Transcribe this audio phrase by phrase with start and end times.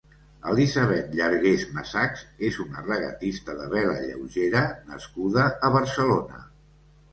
[0.51, 6.45] Elisabet Llargués Masachs és una regatista de vela lleugera nascuda a Barcelona.